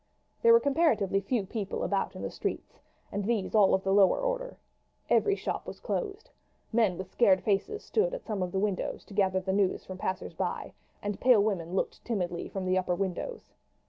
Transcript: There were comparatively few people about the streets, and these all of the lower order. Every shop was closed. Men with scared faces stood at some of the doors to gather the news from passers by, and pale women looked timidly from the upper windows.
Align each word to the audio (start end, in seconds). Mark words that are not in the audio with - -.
There 0.41 0.51
were 0.51 0.59
comparatively 0.59 1.21
few 1.21 1.45
people 1.45 1.83
about 1.83 2.11
the 2.13 2.31
streets, 2.31 2.79
and 3.11 3.23
these 3.23 3.53
all 3.53 3.75
of 3.75 3.83
the 3.83 3.93
lower 3.93 4.17
order. 4.19 4.57
Every 5.11 5.35
shop 5.35 5.67
was 5.67 5.79
closed. 5.79 6.31
Men 6.73 6.97
with 6.97 7.11
scared 7.11 7.43
faces 7.43 7.83
stood 7.83 8.15
at 8.15 8.25
some 8.25 8.41
of 8.41 8.51
the 8.51 8.71
doors 8.71 9.05
to 9.05 9.13
gather 9.13 9.39
the 9.41 9.53
news 9.53 9.85
from 9.85 9.99
passers 9.99 10.33
by, 10.33 10.73
and 11.03 11.19
pale 11.21 11.43
women 11.43 11.75
looked 11.75 12.03
timidly 12.03 12.49
from 12.49 12.65
the 12.65 12.79
upper 12.79 12.95
windows. 12.95 13.53